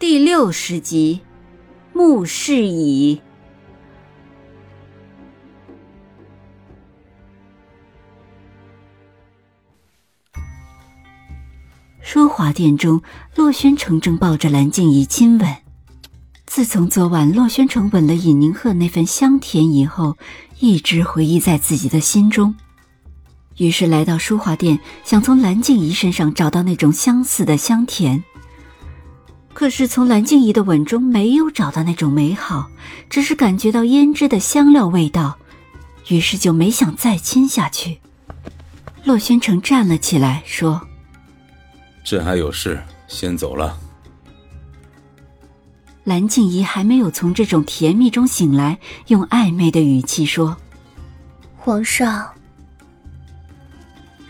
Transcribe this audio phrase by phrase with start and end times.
[0.00, 1.20] 第六十集，
[1.92, 3.20] 穆氏乙。
[12.00, 13.02] 淑华殿中，
[13.36, 15.54] 洛宣城正抱着蓝静怡亲吻。
[16.46, 20.16] 自从昨晚洛宣城吻了尹宁鹤那份香甜以后，
[20.60, 22.54] 一直回忆在自己的心中。
[23.58, 28.24] 于是来到淑华殿，想从蓝静怡身上找到那种相似的香甜。
[29.52, 32.70] 可是从蓝静怡的吻中没有找到那种美好，
[33.10, 35.36] 只是感觉到胭脂的香料味道，
[36.08, 37.98] 于是就没想再亲下去。
[39.04, 40.80] 洛宣城站了起来，说。
[42.02, 43.78] 朕还有事，先走了。
[46.04, 50.56] 蓝静怡还没有从这种甜蜜中醒来，用暧昧的语气说
[51.58, 52.30] ：“皇上。”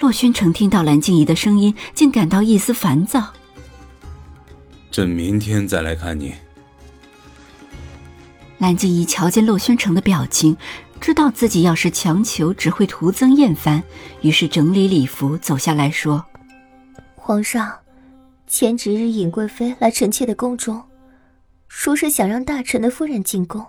[0.00, 3.32] 洛宣城听到蓝静怡的声音，竟感到一丝烦躁。
[4.98, 6.34] 朕明天再来看你。
[8.58, 10.56] 蓝静怡瞧见洛宣城的表情，
[11.00, 13.80] 知道自己要是强求，只会徒增厌烦，
[14.22, 16.26] 于是整理礼服，走下来说。
[17.14, 17.78] 皇上，
[18.48, 20.82] 前几日尹贵妃来臣妾的宫中，
[21.68, 23.64] 说是想让大臣的夫人进宫。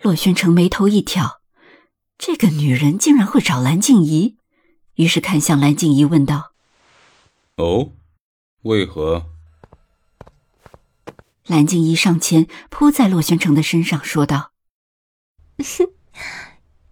[0.00, 1.40] 洛宣城眉头一挑，
[2.16, 4.36] 这个女人竟然会找蓝静怡，
[4.94, 6.52] 于是看向蓝静怡问道
[7.58, 7.90] ：“哦，
[8.64, 9.30] 为何？”
[11.46, 14.52] 蓝静怡上前扑在洛宣城的身上，说道
[15.58, 15.88] ：“哼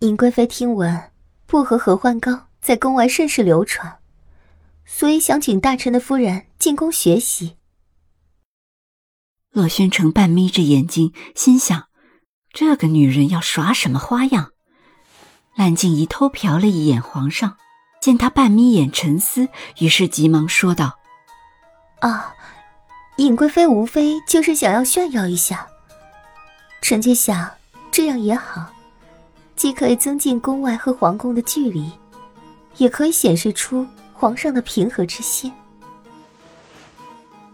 [0.00, 1.10] 尹贵妃听闻
[1.46, 3.98] 薄荷合欢膏在宫外甚是流传。”
[4.86, 7.56] 所以想请大臣的夫人进宫学习。
[9.50, 11.88] 洛宣城半眯着眼睛，心想：
[12.52, 14.50] 这个女人要耍什么花样？
[15.56, 17.56] 蓝静怡偷瞟了一眼皇上，
[18.02, 19.48] 见他半眯眼沉思，
[19.78, 20.98] 于是急忙说道
[22.04, 22.34] ：“啊，
[23.16, 25.66] 尹贵妃无非就是想要炫耀一下。
[26.82, 27.50] 臣妾想
[27.90, 28.70] 这样也好，
[29.56, 31.90] 既可以增进宫外和皇宫的距离，
[32.76, 35.52] 也可以显示出。”皇上的平和之心。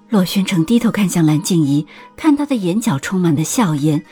[0.09, 4.05] 洛宣城低头看向蓝静怡，看她的眼角充满了笑颜。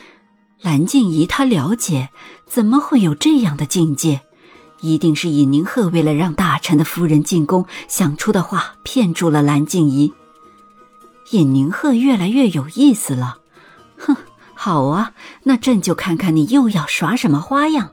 [0.63, 2.09] 蓝静怡，他了解，
[2.47, 4.23] 怎么会有这样的境界？
[4.81, 10.13] 一定是尹宁鹤为了让大臣的夫人进宫想出的话，骗住了蓝静怡。
[11.31, 13.39] 尹宁鹤越来越有意思了。
[13.99, 14.17] 哼，
[14.55, 15.13] 好啊，
[15.45, 17.93] 那朕就看看你又要耍什么花样。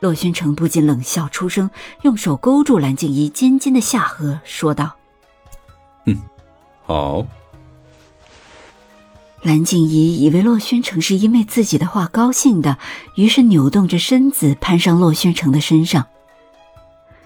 [0.00, 1.70] 洛宣城不禁冷笑出声，
[2.02, 4.96] 用手勾住蓝静怡尖尖的下颌，说道
[6.06, 6.20] ：“嗯，
[6.84, 7.24] 好。”
[9.42, 12.78] 蓝静怡以为洛宣城是因为自己的话高兴的，
[13.16, 16.06] 于是扭动着身子攀上洛宣城的身上。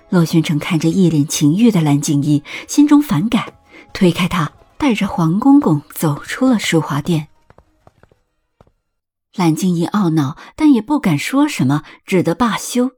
[0.08, 3.52] 洛宣城看着一脸情欲的蓝静怡，心中反感，
[3.92, 7.28] 推开她，带着黄公公走出了淑华殿。
[9.34, 12.92] 蓝静怡懊恼，但也不敢说什么，只得罢休。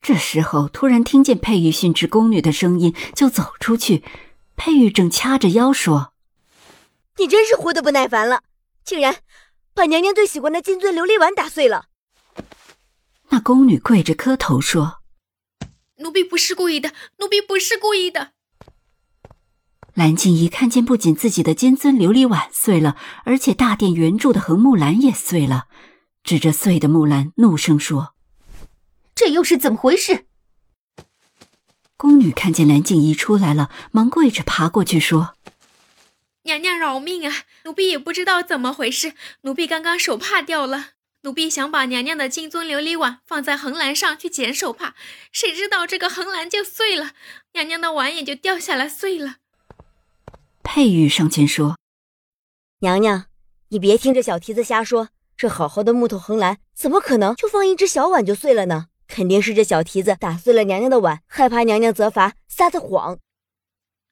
[0.00, 4.04] 这时候，突然听见佩玉训斥宫女的声音，就走出去。
[4.56, 6.12] 佩玉正掐着腰说
[7.18, 8.42] ：“你真是活得不耐烦了，
[8.84, 9.16] 竟然
[9.74, 11.86] 把娘娘最喜欢的金樽琉璃碗打碎了。”
[13.30, 14.98] 那宫女跪着磕头说
[15.98, 18.33] ：“奴婢不是故意的，奴婢不是故意的。”
[19.94, 25.66] 蓝静怡看见，不仅自己的金樽琉璃碗碎了，而且大殿圆柱的横木栏也碎了，
[26.24, 28.14] 指着碎的木栏，怒声说
[29.14, 30.26] ：“这又是怎么回事？”
[31.96, 35.36] 宫女看见蓝静怡出来了，忙跪着爬过去说
[36.42, 37.32] ：“娘娘饶命啊！
[37.64, 40.88] 奴婢也不知道怎么回事，奴婢刚刚手帕掉了，
[41.22, 44.96] 奴婢想把娘娘的金樽琉璃碗放在横栏上去捡手帕，
[45.30, 47.12] 谁知道这个横栏就碎了，
[47.52, 49.36] 娘娘的碗也就掉下来碎了。”
[50.74, 51.78] 佩玉上前说
[52.82, 53.26] ：“娘娘，
[53.68, 58.88] 你别听这小蹄子瞎说，这好好的木头横栏，怎么可能就放一只小碗就碎了呢？
[59.06, 63.20] 肯定是这小蹄子打碎了娘娘的碗，害怕娘娘责罚，撒的谎。”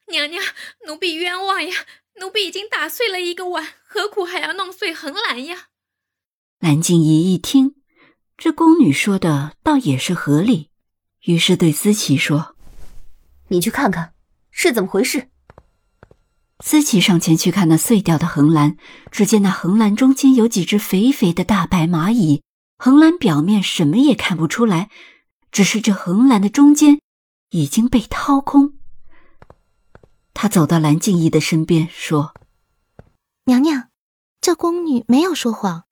[0.07, 0.41] 娘娘，
[0.87, 1.75] 奴婢冤枉呀！
[2.21, 5.71] 奴婢已经打碎了一个碗，何苦还要弄碎横栏呀？
[6.61, 7.75] 蓝静怡一听，
[8.39, 10.71] 这宫女说的倒也是合理，
[11.23, 12.55] 于是对思琪说
[13.51, 14.15] ：“你去看看，
[14.53, 15.31] 是怎么回事。”
[16.65, 18.77] 思琪上前去看那碎掉的横栏，
[19.11, 22.43] 只见那横栏中间有几只肥肥的大白蚂蚁。
[22.79, 24.89] 横栏表面什么也看不出来，
[25.51, 27.01] 只是这横栏的中间
[27.51, 28.75] 已经被掏空。
[30.33, 32.33] 他走到蓝静怡的身边，说
[33.47, 33.89] ：“娘娘，
[34.41, 35.85] 这宫女没有说谎，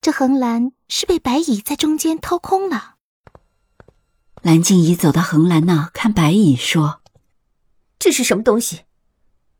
[0.00, 2.94] 这横栏是被白蚁在中间掏空了。”
[4.40, 7.02] 蓝静怡走到横栏那，看白蚁，说
[7.98, 8.82] ：“这是什么东西？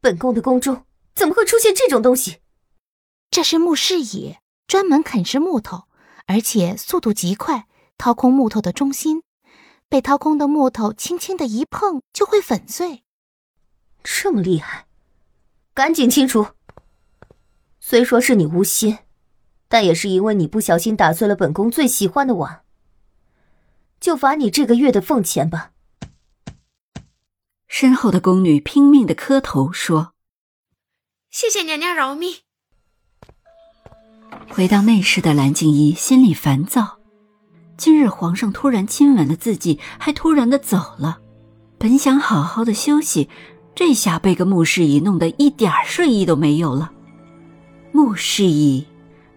[0.02, 0.84] 本宫的宫中
[1.14, 2.40] 怎么会出现这种东西？”
[3.32, 5.84] 这是木氏蚁，专门啃食木头。
[6.26, 7.66] 而且速度极快，
[7.99, 9.25] 掏空木头的中心，
[9.88, 13.02] 被掏空的木头轻轻的一碰就会粉碎。
[14.04, 14.87] 这么厉害，
[15.75, 16.46] 赶紧清除！
[17.81, 18.98] 虽说是你无心，
[19.69, 22.62] 但也是因为你不小心打碎了本宫最喜欢的碗，
[24.00, 25.71] 就罚你这个月的俸钱吧。
[27.72, 30.12] 身后的宫女拼命的磕头说
[31.32, 32.40] ：“谢谢娘娘饶命。”
[34.52, 36.98] 回到内室的蓝静怡心里烦躁，
[37.78, 41.20] 今日皇上突然亲吻了自己，还突然的走了。
[41.78, 43.30] 本想好好的休息，
[43.74, 46.92] 这下被个穆氏乙弄得一点睡意都没有了。
[47.90, 48.86] 穆氏乙，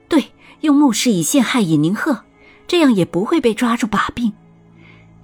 [0.10, 2.26] 对，用穆氏乙陷害尹宁鹤，
[2.68, 4.34] 这样也不会被抓住把柄，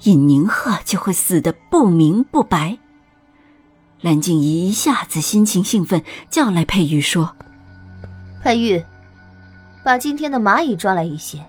[0.03, 2.77] 尹宁鹤就会死得不明不白。
[4.01, 7.35] 蓝静怡一下子心情兴奋，叫来佩玉说
[8.43, 8.83] ：“佩玉。”
[9.83, 11.43] 把今天的蚂蚁抓来一些，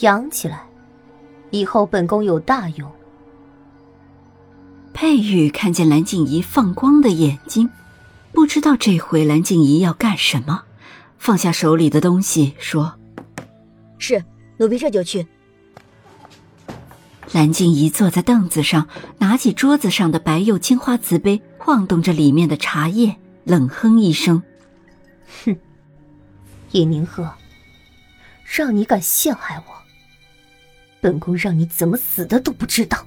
[0.00, 0.62] 养起来，
[1.50, 2.90] 以后本宫有大用。
[4.92, 7.68] 佩玉看见蓝静怡放光的眼睛，
[8.32, 10.62] 不知道这回蓝静怡要干什么，
[11.18, 12.94] 放下手里的东西说
[13.98, 14.24] ：“是，
[14.58, 15.26] 奴婢这就去。”
[17.32, 18.86] 蓝静怡坐在凳子上，
[19.18, 24.42] 拿起桌子上的白釉青花瓷杯，晃动着里面的茶叶，冷哼一声
[25.46, 25.56] ：“哼。”
[26.72, 27.32] 尹宁鹤，
[28.44, 29.74] 让你敢陷害我，
[31.00, 33.06] 本宫让你怎么死的都不知道。